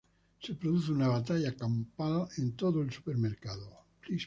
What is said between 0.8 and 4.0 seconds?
una batalla campal en todo el supermercado.